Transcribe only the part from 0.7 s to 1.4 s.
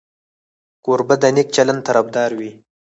کوربه د